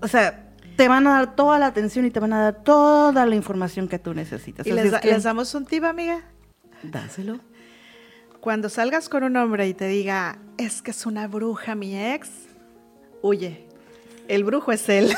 [0.00, 3.26] O sea, te van a dar toda la atención y te van a dar toda
[3.26, 4.66] la información que tú necesitas.
[4.66, 6.22] ¿Y les, damos un tip, amiga?
[6.82, 7.40] Dáselo.
[8.40, 12.30] Cuando salgas con un hombre y te diga, es que es una bruja mi ex,
[13.20, 13.68] huye.
[14.28, 15.14] El brujo es él.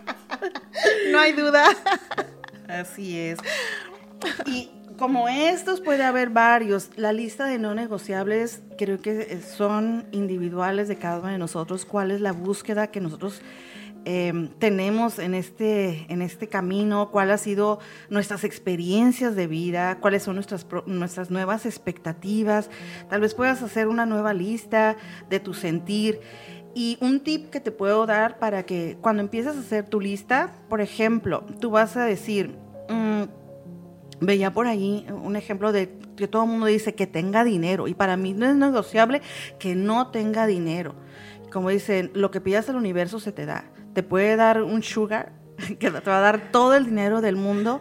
[1.12, 1.64] no hay duda.
[2.68, 3.38] Así es.
[4.46, 6.90] Y como estos puede haber varios.
[6.94, 11.84] La lista de no negociables creo que son individuales de cada uno de nosotros.
[11.84, 13.42] ¿Cuál es la búsqueda que nosotros
[14.06, 20.22] Em, tenemos en este, en este camino, cuáles han sido nuestras experiencias de vida, cuáles
[20.22, 22.70] son nuestras, nuestras nuevas expectativas.
[23.10, 24.96] Tal vez puedas hacer una nueva lista
[25.28, 26.20] de tu sentir.
[26.74, 30.54] Y un tip que te puedo dar para que cuando empieces a hacer tu lista,
[30.68, 32.56] por ejemplo, tú vas a decir,
[34.20, 37.94] veía por ahí un ejemplo de que todo el mundo dice que tenga dinero y
[37.94, 39.22] para mí no es negociable
[39.58, 40.94] que no tenga dinero.
[41.52, 45.32] Como dicen, lo que pidas al universo se te da te puede dar un sugar,
[45.78, 47.80] que te va a dar todo el dinero del mundo,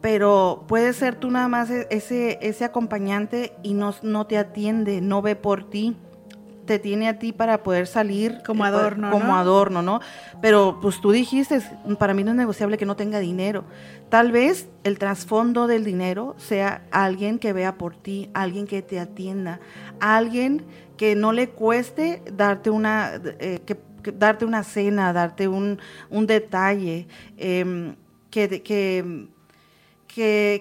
[0.00, 5.00] pero puede ser tú nada más e-, ese, ese acompañante y no, no te atiende,
[5.00, 5.96] no ve por ti
[6.68, 10.00] te tiene a ti para poder salir como eh, adorno, como adorno, ¿no?
[10.42, 11.60] Pero pues tú dijiste,
[11.98, 13.64] para mí no es negociable que no tenga dinero.
[14.10, 19.00] Tal vez el trasfondo del dinero sea alguien que vea por ti, alguien que te
[19.00, 19.60] atienda,
[19.98, 20.66] alguien
[20.98, 23.78] que no le cueste darte una, eh, que
[24.12, 25.78] darte una cena, darte un,
[26.26, 27.96] detalle, em,
[28.30, 29.28] que, que,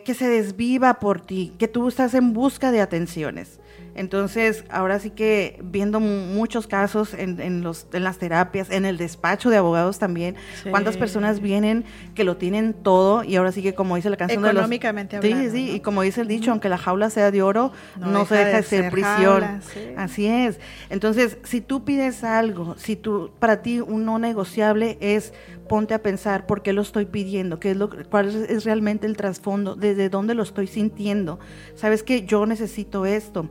[0.06, 3.60] que, se desviva por ti, que tú estás en busca de atenciones.
[3.98, 9.50] Entonces, ahora sí que viendo muchos casos en, los, en las terapias, en el despacho
[9.50, 10.36] de abogados también,
[10.70, 11.84] cuántas personas vienen
[12.14, 14.62] que lo tienen todo y ahora sí que como dice la canción de los...
[14.62, 18.26] Económicamente Sí, sí, y como dice el dicho, aunque la jaula sea de oro, no,
[18.28, 19.62] se deja de ser, prisión.
[19.98, 20.60] Así es.
[20.90, 25.34] Entonces, si tú pides algo, si tú, para ti un no negociable es
[25.68, 29.18] ponte a pensar por qué lo estoy pidiendo, qué es lo, cuál es realmente el
[29.18, 31.40] trasfondo, desde dónde lo estoy sintiendo.
[31.76, 33.50] Sabes que yo necesito esto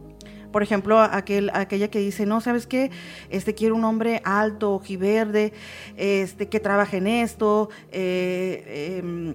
[0.57, 2.91] por ejemplo, aquel, aquella que dice, no, ¿sabes qué?
[3.29, 5.53] Este, quiero un hombre alto, ojiverde,
[5.99, 9.35] este, que trabaje en esto, eh, em,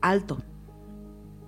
[0.00, 0.38] alto.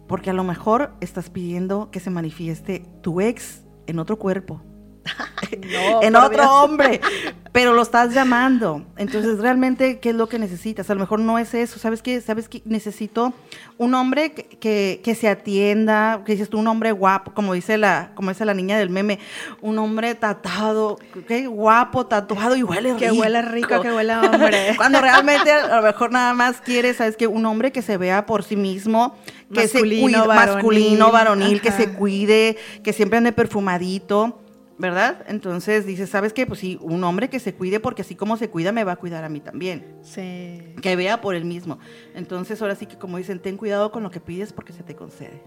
[0.09, 4.61] Porque a lo mejor estás pidiendo que se manifieste tu ex en otro cuerpo.
[6.03, 7.01] en otro hombre,
[7.53, 8.85] pero lo estás llamando.
[8.97, 10.89] Entonces, realmente, ¿qué es lo que necesitas?
[10.91, 11.79] A lo mejor no es eso.
[11.79, 12.21] ¿Sabes qué?
[12.21, 13.33] ¿Sabes que necesito
[13.79, 18.13] un hombre que, que, se atienda, que dices tú, un hombre guapo, como dice la,
[18.15, 19.19] como dice la niña del meme,
[19.61, 21.47] un hombre tatuado, ¿qué?
[21.47, 22.99] guapo, tatuado y huele rico.
[22.99, 24.75] Que huele rico, que huele hombre.
[24.77, 27.27] Cuando realmente a lo mejor nada más quieres, ¿sabes qué?
[27.27, 29.17] Un hombre que se vea por sí mismo,
[29.53, 34.40] que masculino, se cuide, varonil, masculino, varonil, que se cuide, que siempre ande perfumadito
[34.81, 35.27] ¿verdad?
[35.29, 36.47] Entonces dices, ¿sabes qué?
[36.47, 38.97] Pues sí, un hombre que se cuide porque así como se cuida me va a
[38.97, 39.99] cuidar a mí también.
[40.03, 40.75] Sí.
[40.81, 41.79] Que vea por él mismo.
[42.15, 44.97] Entonces ahora sí que como dicen, ten cuidado con lo que pides porque se te
[44.97, 45.43] concede.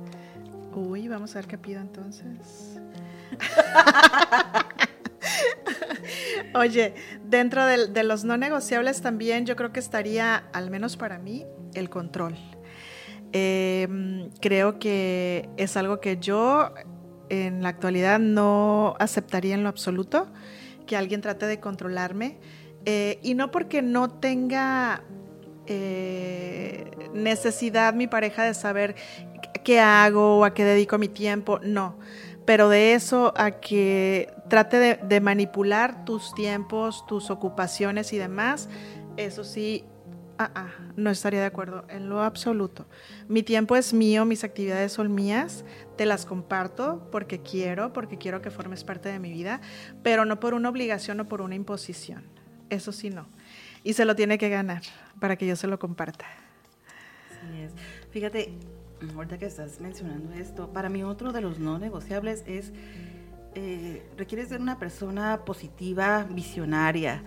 [0.75, 2.79] Uy, vamos a ver qué pido entonces.
[6.53, 6.93] Oye,
[7.25, 11.43] dentro de, los no negociables también yo creo que estaría, al menos para mí,
[11.73, 12.35] el control.
[13.31, 16.71] Em, creo que es algo que yo
[17.29, 20.27] en la actualidad no aceptaría en lo absoluto
[20.85, 22.37] que alguien trate de controlarme.
[22.85, 25.03] Eh, y no porque no tenga
[25.67, 28.95] eh, necesidad mi pareja de saber
[29.63, 31.97] qué hago o a qué dedico mi tiempo, no.
[32.45, 38.67] Pero de eso a que trate de manipular tus tiempos, tus ocupaciones y demás,
[39.15, 39.85] eso sí,
[40.39, 42.87] Ah, ah, no estaría de acuerdo en lo absoluto.
[43.27, 45.63] Mi tiempo es mío, mis actividades son mías,
[45.95, 49.61] te las comparto porque quiero, porque quiero que formes parte de mi vida,
[50.01, 52.23] pero no por una obligación o por una imposición.
[52.69, 53.27] Eso sí no.
[53.83, 54.81] Y se lo tiene que ganar
[55.19, 56.25] para que yo se lo comparta.
[57.31, 57.73] Así es.
[58.11, 58.53] Fíjate,
[59.15, 62.71] ahorita que estás mencionando esto, para mí otro de los no negociables es,
[63.55, 67.23] eh, requiere ser una persona positiva, visionaria.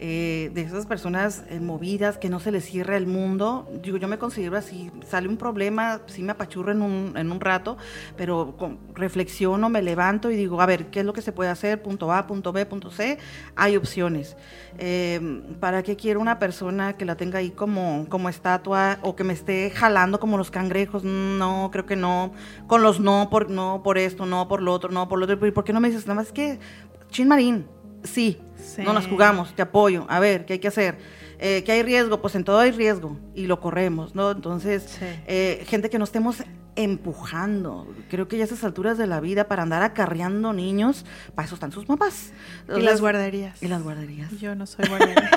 [0.00, 3.68] Eh, de esas personas eh, movidas, que no se les cierra el mundo.
[3.82, 7.40] Digo, yo me considero así, sale un problema, sí me apachurro en un, en un
[7.40, 7.76] rato,
[8.16, 8.54] pero
[8.94, 11.82] reflexiono, me levanto y digo, a ver, ¿qué es lo que se puede hacer?
[11.82, 13.18] Punto A, punto B, punto C,
[13.56, 14.36] hay opciones.
[14.78, 19.24] Eh, ¿Para qué quiero una persona que la tenga ahí como, como estatua o que
[19.24, 21.02] me esté jalando como los cangrejos?
[21.02, 22.32] No, creo que no.
[22.68, 25.44] Con los no por, no por esto, no por lo otro, no por lo otro.
[25.44, 26.60] ¿Y por qué no me dices nada más que
[27.10, 27.66] Chin Marín,
[28.04, 28.40] sí,
[28.78, 30.98] no las jugamos, te apoyo, a ver, ¿qué hay que hacer?
[31.40, 34.32] Eh, que hay riesgo, pues en todo hay riesgo y lo corremos, ¿no?
[34.32, 36.42] Entonces, eh, gente que no estemos
[36.74, 37.92] empujando.
[38.10, 41.04] Creo que ya a esas alturas de la vida, para andar acarreando niños,
[41.36, 42.32] para eso están sus papás.
[42.76, 43.62] y las guarderías.
[43.62, 44.32] Y las guarderías.
[44.38, 45.30] Yo no soy guardería.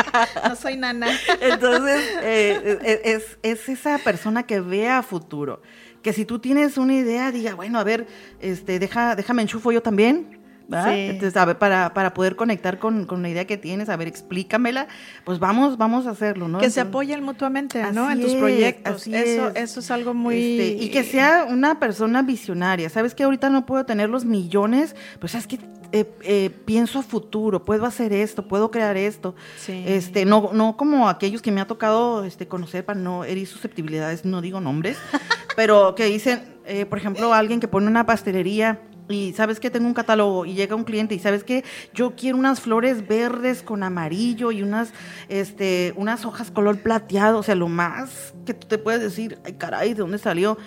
[0.48, 1.08] no soy nana.
[1.40, 5.62] Entonces, eh, es, es esa persona que ve a futuro.
[6.02, 8.06] Que si tú tienes una idea, diga, bueno, a ver,
[8.40, 10.37] este, deja, déjame enchufo yo también,
[10.70, 14.08] entonces, a ver, para, para poder conectar con, con, la idea que tienes, a ver,
[14.08, 14.86] explícamela,
[15.24, 16.58] pues vamos, vamos a hacerlo, ¿no?
[16.58, 18.10] Que se apoyen mutuamente, ¿no?
[18.10, 19.06] En tus proyectos.
[19.06, 19.56] eso, es.
[19.56, 20.36] eso es algo muy...
[20.36, 22.90] Este, y que sea una persona visionaria.
[22.90, 24.94] ¿Sabes que ahorita no puedo tener los millones?
[25.20, 25.58] Pues es que
[25.90, 29.34] eh, eh, pienso a futuro, puedo hacer esto, puedo crear esto.
[29.66, 34.26] Este, no, no como aquellos que me ha tocado este, conocer para no herir susceptibilidades,
[34.26, 34.98] no digo nombres,
[35.56, 39.86] pero que dicen, eh, por ejemplo, alguien que pone una pastelería y sabes que tengo
[39.86, 43.82] un catálogo y llega un cliente y sabes que yo quiero unas flores verdes con
[43.82, 44.92] amarillo y unas
[45.28, 49.54] este unas hojas color plateado, o sea, lo más que tú te puedes decir, ay
[49.54, 50.58] caray, ¿de dónde salió?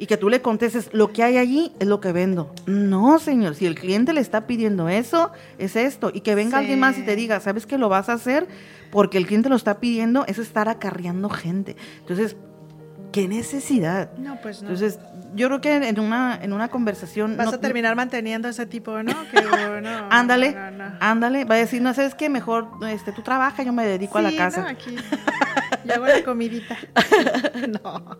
[0.00, 2.54] Y que tú le contestes, lo que hay allí es lo que vendo.
[2.66, 6.12] No, señor, si el cliente le está pidiendo eso, es esto.
[6.14, 8.46] Y que venga alguien más y te diga, ¿sabes que lo vas a hacer?
[8.92, 11.76] Porque el cliente lo está pidiendo, es estar acarreando gente.
[11.98, 12.36] Entonces,
[13.12, 14.12] ¿qué necesidad?
[14.18, 14.68] No, pues no.
[14.68, 14.98] Entonces,
[15.34, 17.36] yo creo que en una, en una conversación...
[17.36, 19.14] Vas a terminar manteniendo ese tipo, ¿no?
[19.30, 19.38] Que,
[20.10, 20.56] ándale,
[21.00, 21.44] ándale.
[21.44, 22.28] Va a decir, no, ¿sabes qué?
[22.28, 24.62] Mejor este, tú trabajas, yo me dedico a la casa.
[24.62, 24.96] No, aquí.
[25.84, 26.76] Yo hago la comidita.
[27.82, 28.18] no.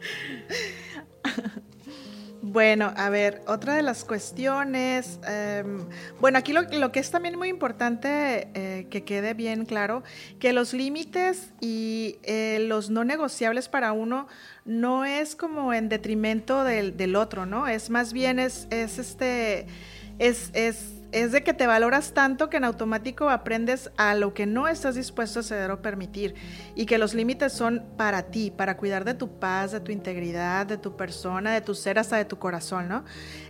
[2.40, 5.84] Bueno, a ver, otra de las cuestiones, em,
[6.20, 10.02] bueno, aquí lo, lo, que es también muy importante eh, que quede bien claro,
[10.38, 14.28] que los límites y eh, los no negociables para uno
[14.68, 17.66] no es como en detrimento del, del otro, ¿no?
[17.66, 19.66] Es más bien, es, es este,
[20.18, 24.44] es, es es de que te valoras tanto que en automático aprendes a lo que
[24.44, 26.34] no estás dispuesto a ceder o permitir
[26.74, 30.66] y que los límites son para ti, para cuidar de tu paz, de tu integridad,
[30.66, 33.04] de tu persona, de tu ser, hasta de tu corazón, ¿no?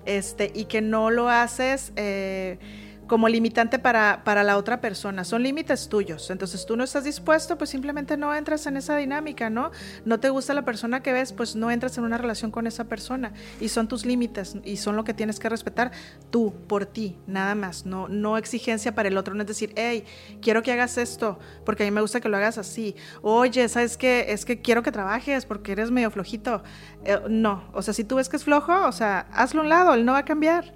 [0.04, 1.92] Este, y que no lo haces...
[1.96, 2.59] Eh,
[3.08, 5.24] como limitante para, para la otra persona.
[5.24, 6.30] Son límites tuyos.
[6.30, 9.72] Entonces tú no estás dispuesto, pues simplemente no entras en esa dinámica, ¿no?
[10.04, 12.84] No te gusta la persona que ves, pues no entras en una relación con esa
[12.84, 13.32] persona.
[13.60, 15.90] Y son tus límites y son lo que tienes que respetar
[16.30, 17.86] tú, por ti, nada más.
[17.86, 19.34] No, no exigencia para el otro.
[19.34, 20.04] No es decir, hey,
[20.40, 22.94] quiero que hagas esto, porque a mí me gusta que lo hagas así.
[23.22, 24.26] Oye, ¿sabes qué?
[24.28, 26.62] Es que quiero que trabajes porque eres medio flojito.
[27.04, 29.70] Eh, no, o sea, si tú ves que es flojo, o sea, hazlo a un
[29.70, 30.74] lado, él no va a cambiar.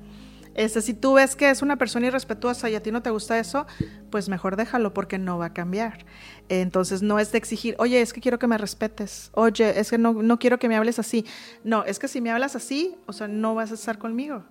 [0.55, 3.39] Este, si tú ves que es una persona irrespetuosa y a ti no te gusta
[3.39, 3.67] eso,
[4.11, 6.05] pues mejor déjalo porque no va a cambiar.
[6.49, 9.99] Entonces no es de exigir, oye, es que quiero que me respetes, oye, es que
[9.99, 11.25] no, no quiero que me hables así.
[11.65, 14.45] No, es que si me hablas así, o sea, no vas a estar conmigo.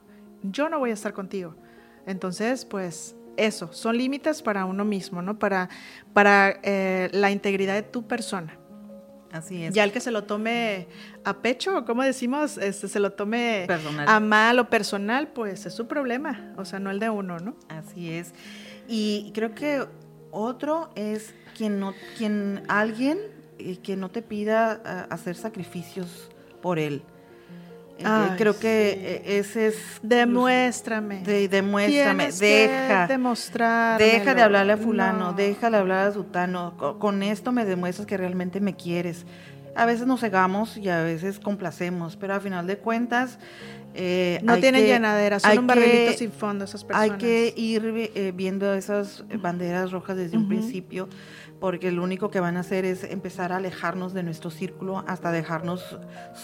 [0.44, 1.56] Yo no voy a estar contigo.
[2.08, 5.38] Entonces, pues eso, son límites para uno mismo, ¿no?
[5.38, 5.70] Para,
[6.14, 8.58] para eh, la integridad de tu persona.
[9.32, 9.74] Así es.
[9.74, 10.88] Ya el que se lo tome
[11.24, 13.68] a pecho, como decimos, este, se lo tome
[14.06, 17.56] a mal o personal, pues es su problema, o sea, no el de uno, ¿no?
[17.70, 18.34] Así es.
[18.88, 19.86] Y creo que
[20.32, 23.20] otro es quien no, quien alguien
[23.60, 26.30] eh, que no te pida ah, hacer sacrificios
[26.62, 27.04] por él.
[28.06, 29.76] Eh, creo que eh, ese es...
[30.02, 31.22] Demuéstrame.
[31.24, 33.08] demuéstrame, deja.
[33.08, 34.00] demostrar.
[34.00, 36.98] Deja de hablarle a fulano, deja de hablar a sutano.
[37.00, 39.26] Con, esto me demuestras que realmente me quieres.
[39.76, 43.40] A veces nos cegamos y a veces complacemos, pero a final de cuentas...
[43.94, 47.12] Eh, no tienen llenadera, son un barrilito sin fondo esas personas.
[47.12, 51.10] Hay que ir viendo esas banderas rojas desde un principio
[51.62, 55.32] porque lo único que van a hacer es empezar a alejarnos de nuestro círculo hasta
[55.32, 56.00] dejarnos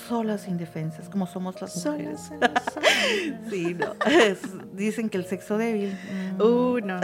[0.07, 2.29] solas, indefensas, como somos las mujeres.
[3.49, 3.95] sí, no.
[4.73, 5.97] dicen que el sexo débil.
[6.37, 6.41] Mm.
[6.41, 6.99] Uh, no.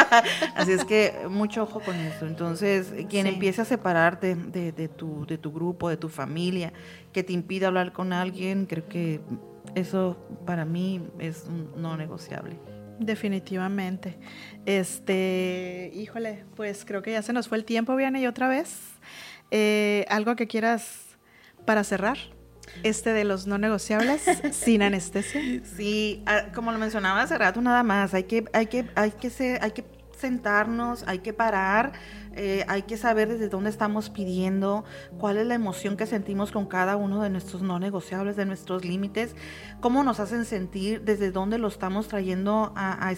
[0.54, 2.26] Así es que mucho ojo con eso.
[2.26, 6.74] Entonces, quien empiece a separarte de, de, tu, de tu grupo, de tu familia,
[7.14, 9.22] que te impida hablar con alguien, creo que
[9.74, 11.46] eso para mí es
[11.78, 12.58] no negociable.
[12.98, 14.16] Definitivamente.
[14.66, 18.78] Este, híjole, pues creo que ya se nos fue el tiempo, Viane, otra vez.
[19.50, 21.16] Eh, ¿Algo que quieras
[21.64, 22.18] para cerrar?
[22.82, 25.40] Este de los no negociables sin anestesia.
[25.76, 28.14] Sí, ah, como lo mencionaba hace rato, nada más.
[28.14, 29.84] Hay que, hay que, hay que ser, hay que
[30.18, 31.92] sentarnos, hay que parar
[32.36, 34.84] Eh, hay que saber desde dónde estamos pidiendo,
[35.18, 38.84] cuál es la emoción que sentimos con cada uno de nuestros no negociables, de nuestros
[38.84, 39.36] límites,
[39.80, 43.12] cómo nos hacen sentir, desde dónde lo estamos trayendo a,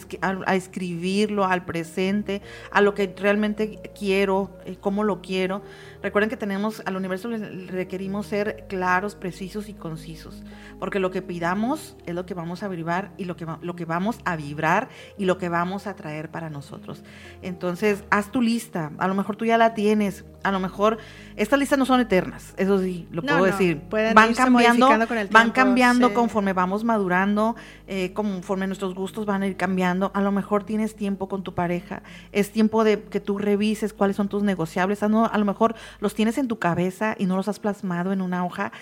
[0.54, 5.62] escribirlo, al presente, a lo que realmente quiero, eh, cómo lo quiero.
[6.06, 10.40] Recuerden que tenemos, al universo le requerimos ser claros, precisos y concisos,
[10.78, 13.84] porque lo que pidamos es lo que vamos a vibrar y lo que, lo que
[13.86, 14.88] vamos a vibrar
[15.18, 17.02] y lo que vamos a traer para nosotros.
[17.42, 20.98] Entonces, haz tu lista, a lo mejor tú ya la tienes, a lo mejor
[21.36, 23.82] estas listas no son eternas, eso sí, lo puedo decir.
[24.14, 24.88] Van cambiando,
[25.30, 30.12] van cambiando conforme vamos madurando, eh, conforme nuestros gustos van a ir cambiando.
[30.14, 34.16] A lo mejor tienes tiempo con tu pareja, es tiempo de que tú revises cuáles
[34.16, 35.02] son tus negociables.
[35.02, 38.44] A, lo mejor los tienes en tu cabeza y no los has plasmado en una
[38.44, 38.72] hoja.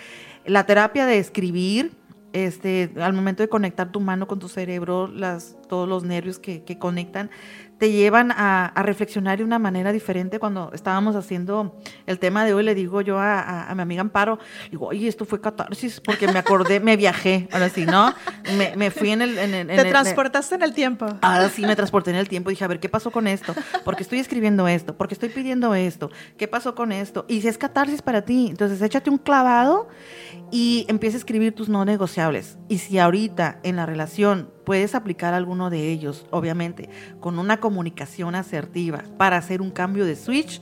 [0.45, 1.93] La terapia de escribir,
[2.31, 6.63] este, al momento de conectar tu mano con tu cerebro, las, todos los nervios que,
[6.63, 7.31] que conectan,
[7.77, 10.39] te llevan a, reflexionar de una manera diferente.
[10.39, 14.39] Cuando estábamos haciendo el tema de hoy, le digo yo a, mi amiga Amparo,
[14.71, 18.13] digo, oye, esto fue catarsis, porque me acordé, me viajé, ahora sí, ¿no?
[18.77, 19.37] Me, fui en el...
[19.37, 21.07] En, te transportaste en el tiempo.
[21.21, 22.49] Ahora sí, me transporté en el tiempo.
[22.49, 23.53] Dije, a ver, ¿qué pasó con esto?
[23.83, 27.25] Porque estoy escribiendo esto, porque estoy pidiendo esto, ¿qué pasó con esto?
[27.27, 29.87] Y si es catarsis para ti, entonces échate un clavado
[30.51, 32.57] y empieza a escribir tus no negociables.
[32.69, 36.89] Y si ahorita en la relación puedes aplicar alguno de ellos, obviamente,
[37.19, 40.61] con una comunicación asertiva para hacer un cambio de switch,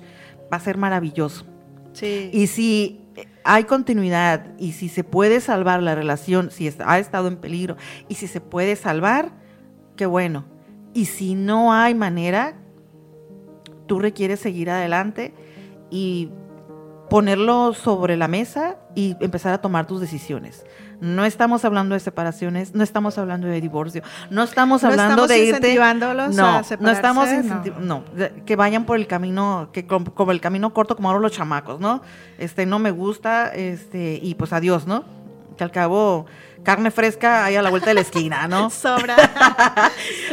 [0.51, 1.45] va a ser maravilloso.
[1.93, 2.30] Sí.
[2.34, 3.01] Y si
[3.43, 7.78] hay continuidad y si se puede salvar la relación, si ha estado en peligro
[8.08, 9.32] y si se puede salvar,
[9.95, 10.45] qué bueno.
[10.93, 12.56] Y si no hay manera,
[13.88, 15.34] tú requieres seguir adelante
[15.89, 16.30] y
[17.10, 20.66] ponerlo sobre la mesa y empezar a tomar tus decisiones.
[21.04, 25.76] No estamos hablando de separaciones, no estamos hablando de divorcio, no estamos hablando de irte.
[25.76, 27.28] No, no estamos
[27.82, 28.06] no.
[28.45, 32.01] que vayan por el camino, que como, el camino corto como ahora los chamacos, ¿no?
[32.38, 35.04] Este no me gusta, este, y pues adiós, ¿no?
[35.58, 36.26] Que al cabo
[36.64, 38.70] carne fresca hay a la vuelta de la esquina, ¿no?
[38.72, 39.16] Sobra.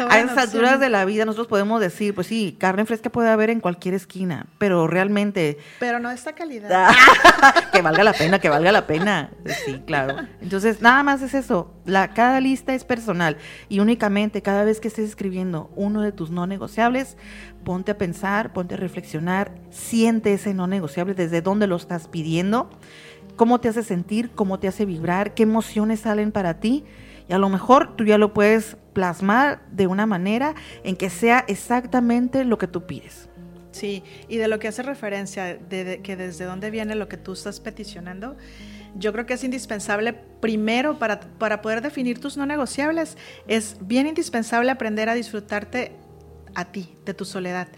[0.09, 3.51] a esas alturas de la vida nosotros podemos decir, pues sí, carne fresca puede haber
[3.51, 5.59] en cualquier esquina, pero realmente...
[5.78, 6.91] Pero no esta calidad.
[7.72, 9.31] que valga la pena, que valga la pena.
[9.64, 10.16] Sí, claro.
[10.41, 11.74] Entonces, nada más es eso.
[11.85, 13.37] La, cada lista es personal
[13.68, 17.16] y únicamente cada vez que estés escribiendo uno de tus no negociables,
[17.64, 22.70] ponte a pensar, ponte a reflexionar, siente ese no negociable, desde dónde lo estás pidiendo
[23.37, 26.85] cómo te hace sentir, cómo te hace vibrar, qué emociones salen para ti.
[27.28, 31.45] Y a lo mejor tú ya lo puedes plasmar de una manera en que sea
[31.47, 33.28] exactamente lo que tú pides.
[33.72, 37.33] Sí, y de lo que hace referencia, de, que desde dónde viene lo que tú
[37.33, 38.37] estás peticionando,
[38.97, 43.16] yo creo que es indispensable, primero, para, para poder definir tus no negociables,
[43.47, 45.93] es bien indispensable aprender a disfrutarte
[46.55, 47.68] a ti, de tu soledad.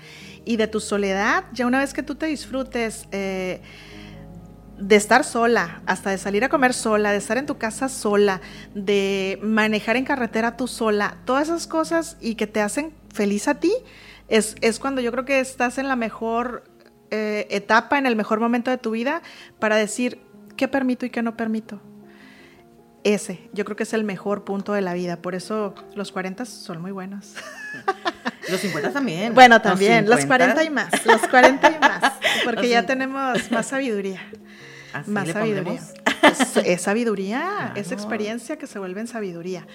[0.44, 3.60] Y de tu soledad, ya una vez que tú te disfrutes, eh,
[4.82, 8.40] de estar sola, hasta de salir a comer sola, de estar en tu casa sola,
[8.74, 13.60] de manejar en carretera tú sola, todas esas cosas y que te hacen feliz a
[13.60, 13.72] ti,
[14.28, 16.64] es, cuando yo creo que estás en la mejor
[17.10, 19.22] eh, etapa, en el mejor momento de tu vida
[19.58, 20.20] para decir
[20.56, 21.80] qué permito y qué no permito.
[23.04, 26.44] Ese, yo creo que es el mejor punto de la vida, por eso los 40
[26.44, 27.34] son muy buenos.
[28.50, 29.34] Los 50 también.
[29.34, 32.12] Bueno, también, los, 40 y más, los 40 y más,
[32.44, 34.20] porque ya tenemos más sabiduría
[35.06, 35.80] más sabiduría.
[36.64, 39.66] Es, sabiduría, es experiencia que se vuelve en sabiduría.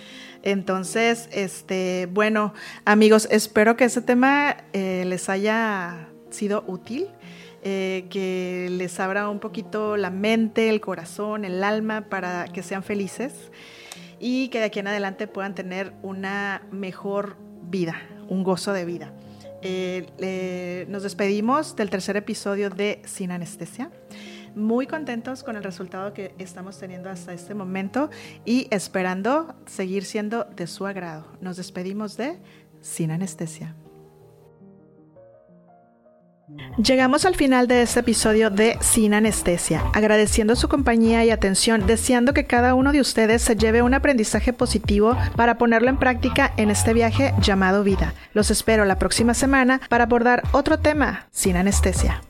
[0.44, 2.54] Entonces, este, bueno,
[2.86, 7.08] amigos, espero que este tema eh, les haya sido útil.
[7.64, 12.82] Eh, que les abra un poquito la mente, el corazón, el alma para que sean
[12.82, 13.34] felices
[14.20, 17.96] y que de aquí en adelante puedan tener una mejor vida,
[18.30, 19.12] un gozo de vida.
[19.64, 23.92] Eh, nos despedimos del tercer episodio de Sin Anestesia
[24.56, 28.10] muy contentos con el resultado que estamos teniendo hasta este momento
[28.46, 31.26] y esperando seguir siendo de su agrado.
[31.42, 32.40] Nos despedimos de
[32.82, 33.76] Sin Anestesia.
[36.78, 42.34] Llegamos al final de este episodio de Sin Anestesia, agradeciendo su compañía y atención, deseando
[42.34, 46.70] que cada uno de ustedes se lleve un aprendizaje positivo para ponerlo en práctica en
[46.70, 48.14] este viaje llamado vida.
[48.34, 52.22] Los espero la próxima semana para abordar otro tema sin anestesia.